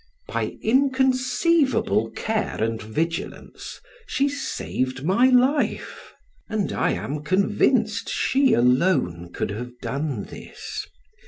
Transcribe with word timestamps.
By 0.27 0.57
inconceivable 0.63 2.09
care 2.15 2.55
and 2.63 2.81
vigilance, 2.81 3.79
she 4.07 4.29
saved 4.29 5.03
my 5.03 5.27
life; 5.27 6.15
and 6.49 6.73
I 6.73 6.93
am 6.93 7.21
convinced 7.23 8.09
she 8.09 8.53
alone 8.55 9.29
could 9.31 9.51
have 9.51 9.77
done 9.79 10.23
this. 10.23 10.87